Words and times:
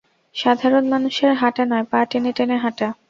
সাধারণ 0.35 0.85
মানুষের 0.89 1.31
হাঁটা 1.35 1.63
নয়, 1.65 1.85
পা 1.91 1.99
টেনে 2.09 2.31
টেনে 2.37 2.57
হাঁটা। 2.63 2.87